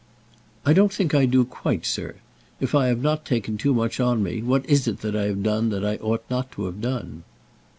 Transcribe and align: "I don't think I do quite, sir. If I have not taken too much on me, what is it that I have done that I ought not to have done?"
"I 0.65 0.73
don't 0.73 0.91
think 0.91 1.13
I 1.13 1.27
do 1.27 1.45
quite, 1.45 1.85
sir. 1.85 2.15
If 2.59 2.73
I 2.73 2.87
have 2.87 3.03
not 3.03 3.23
taken 3.23 3.55
too 3.55 3.71
much 3.71 3.99
on 3.99 4.23
me, 4.23 4.41
what 4.41 4.65
is 4.67 4.87
it 4.87 5.01
that 5.01 5.15
I 5.15 5.25
have 5.25 5.43
done 5.43 5.69
that 5.69 5.85
I 5.85 5.97
ought 5.97 6.23
not 6.27 6.51
to 6.53 6.65
have 6.65 6.81
done?" 6.81 7.21